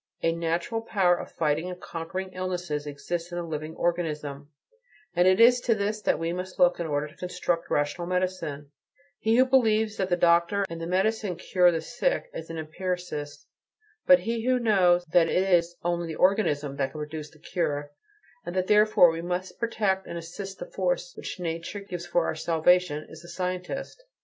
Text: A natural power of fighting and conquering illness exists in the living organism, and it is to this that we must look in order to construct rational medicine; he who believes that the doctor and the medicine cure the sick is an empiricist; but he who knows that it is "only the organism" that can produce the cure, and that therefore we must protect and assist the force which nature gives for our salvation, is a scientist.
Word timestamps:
A 0.23 0.31
natural 0.31 0.81
power 0.81 1.15
of 1.15 1.31
fighting 1.31 1.69
and 1.69 1.79
conquering 1.79 2.31
illness 2.33 2.71
exists 2.71 3.31
in 3.31 3.37
the 3.37 3.43
living 3.43 3.75
organism, 3.75 4.49
and 5.15 5.27
it 5.27 5.39
is 5.39 5.61
to 5.61 5.75
this 5.75 6.01
that 6.01 6.17
we 6.17 6.33
must 6.33 6.57
look 6.57 6.79
in 6.79 6.87
order 6.87 7.07
to 7.07 7.15
construct 7.15 7.69
rational 7.69 8.07
medicine; 8.07 8.71
he 9.19 9.35
who 9.35 9.45
believes 9.45 9.97
that 9.97 10.09
the 10.09 10.15
doctor 10.17 10.65
and 10.71 10.81
the 10.81 10.87
medicine 10.87 11.35
cure 11.35 11.71
the 11.71 11.81
sick 11.81 12.31
is 12.33 12.49
an 12.49 12.57
empiricist; 12.57 13.45
but 14.07 14.21
he 14.21 14.43
who 14.43 14.57
knows 14.57 15.05
that 15.05 15.29
it 15.29 15.47
is 15.53 15.75
"only 15.83 16.07
the 16.07 16.15
organism" 16.15 16.77
that 16.77 16.89
can 16.93 16.99
produce 16.99 17.29
the 17.29 17.37
cure, 17.37 17.91
and 18.43 18.55
that 18.55 18.65
therefore 18.65 19.11
we 19.11 19.21
must 19.21 19.59
protect 19.59 20.07
and 20.07 20.17
assist 20.17 20.57
the 20.57 20.65
force 20.65 21.13
which 21.15 21.39
nature 21.39 21.79
gives 21.79 22.07
for 22.07 22.25
our 22.25 22.33
salvation, 22.33 23.05
is 23.07 23.23
a 23.23 23.27
scientist. 23.27 24.03